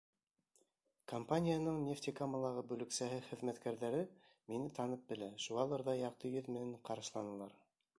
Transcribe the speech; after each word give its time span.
Компанияның 1.11 1.77
Нефтекамалағы 1.89 2.65
бүлексәһе 2.71 3.21
хеҙмәткәрҙәре 3.29 4.01
мине 4.25 4.75
танып 4.81 5.05
белә, 5.13 5.33
шуғалыр 5.49 5.89
ҙа 5.91 6.01
яҡты 6.05 6.35
йөҙ 6.37 6.53
менән 6.59 6.79
ҡаршыланылар. 6.91 7.61